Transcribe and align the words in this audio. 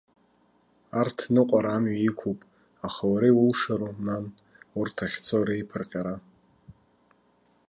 Арҭ 0.99 1.17
ныҟәара 1.33 1.71
амҩа 1.75 1.99
иқәуп, 2.09 2.39
аха 2.87 3.03
уара 3.11 3.27
иулшару, 3.31 3.93
нан, 4.05 4.25
урҭ 4.79 4.97
ахьцо 5.05 5.39
реиԥырҟьара? 5.47 6.15